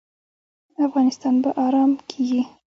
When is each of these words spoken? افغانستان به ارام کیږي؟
افغانستان 0.85 1.35
به 1.43 1.49
ارام 1.65 1.91
کیږي؟ 2.09 2.41